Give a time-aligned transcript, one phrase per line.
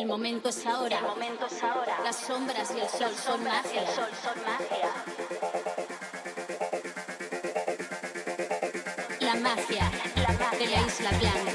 [0.00, 0.98] El momento es ahora.
[0.98, 1.98] El momento es ahora.
[2.02, 3.82] Las sombras y el sol son magia.
[3.82, 4.90] El sol son magia.
[9.20, 10.58] La magia, la magia.
[10.58, 11.49] de la isla blanca.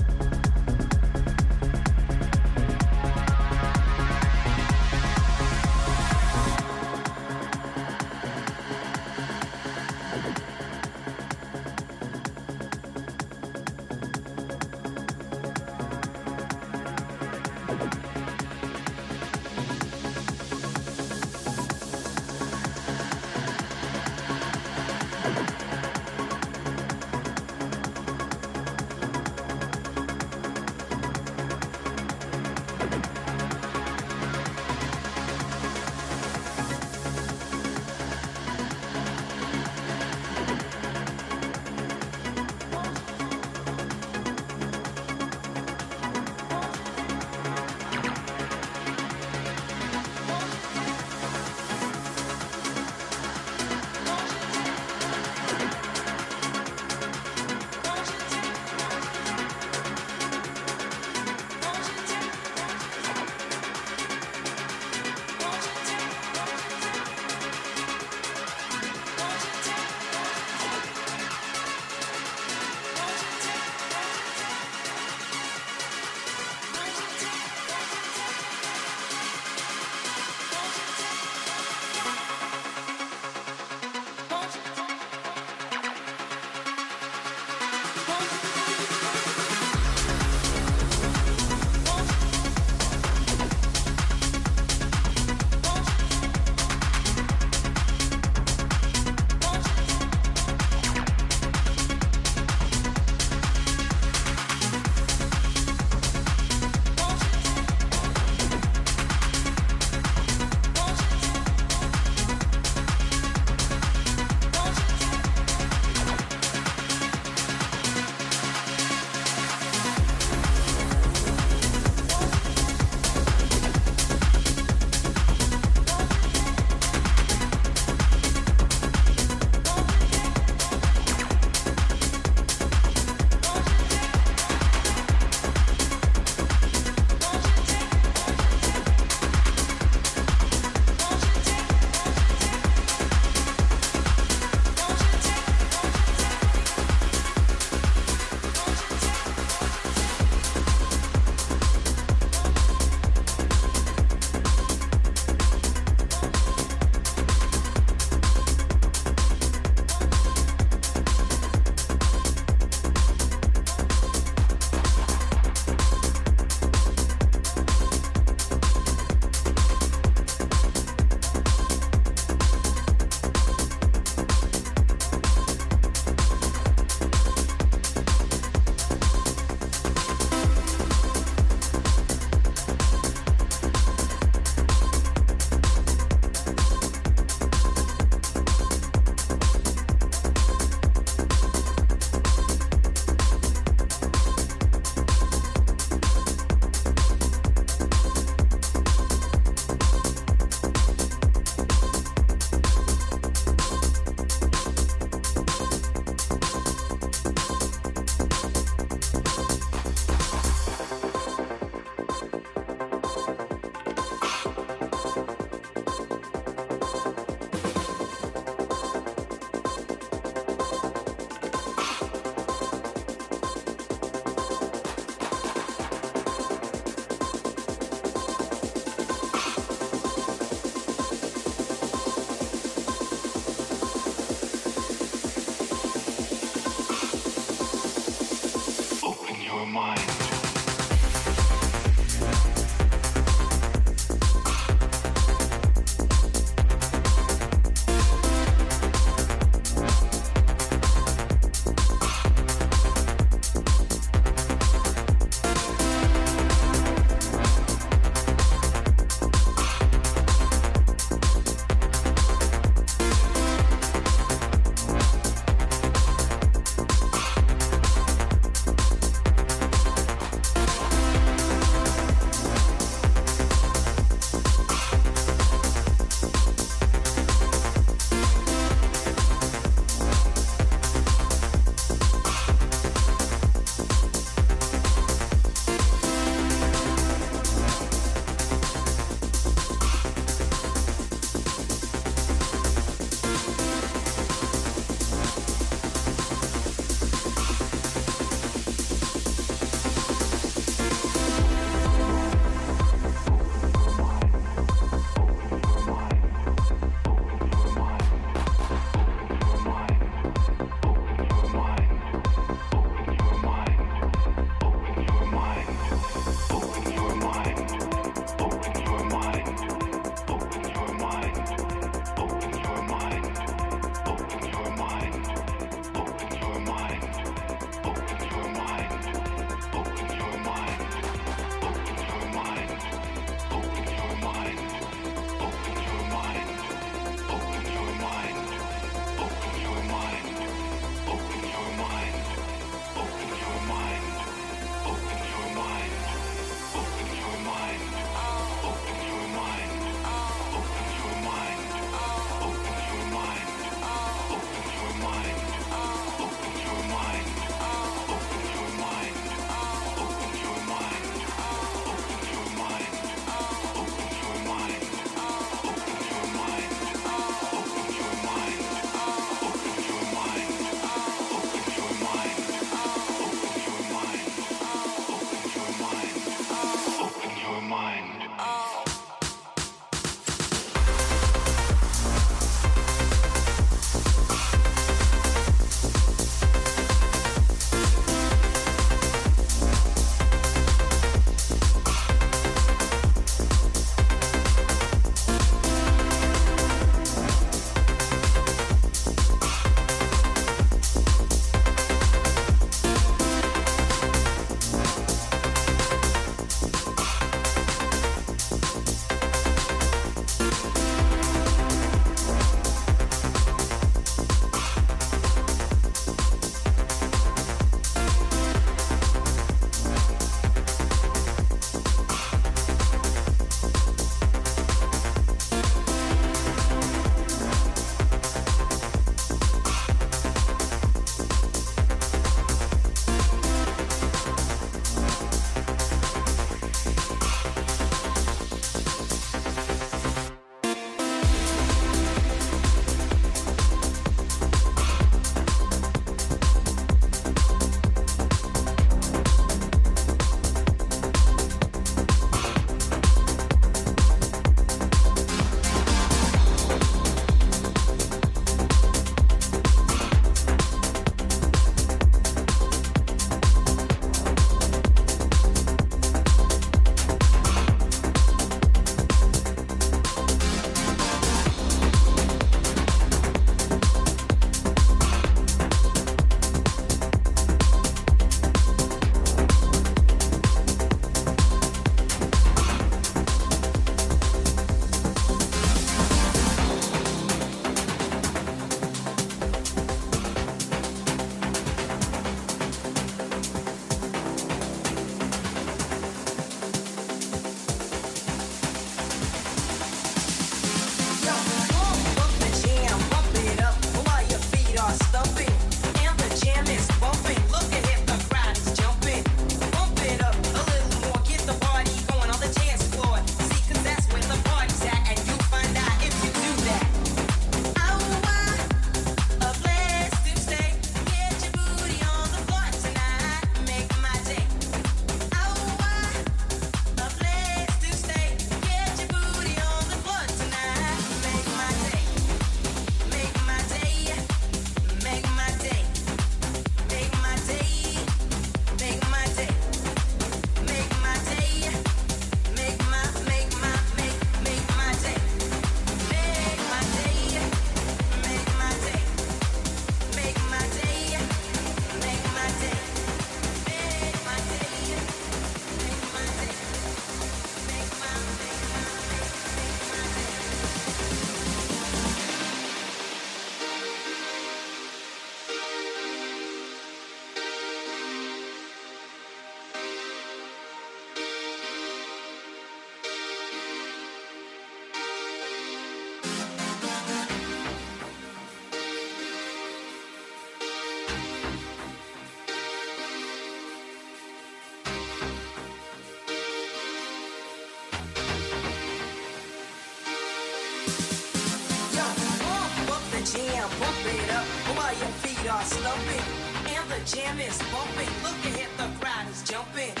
[595.41, 596.21] feet are slumping
[596.67, 598.09] and the jam is bumping.
[598.23, 600.00] Look ahead, the crowd is jumping.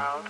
[0.00, 0.29] child.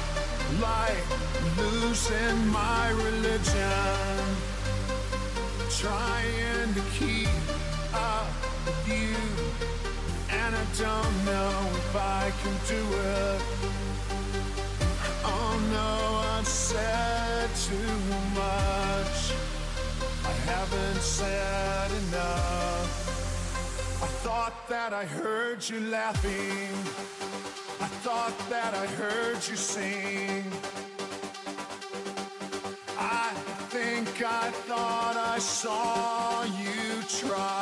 [0.51, 1.03] spotlight,
[1.57, 4.25] losing my religion.
[5.69, 7.29] Trying to keep
[7.93, 8.27] up
[8.65, 9.15] with you,
[10.29, 13.41] and I don't know if I can do it.
[15.23, 17.97] Oh no, I've said too
[18.35, 19.33] much.
[20.23, 23.09] I haven't said enough.
[24.03, 26.90] I thought that I heard you laughing.
[28.13, 30.43] Thought that I heard you sing.
[32.99, 33.29] I
[33.69, 37.60] think I thought I saw you try.